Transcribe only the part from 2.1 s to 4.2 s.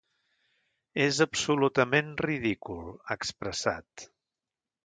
ridícul, ha expressat.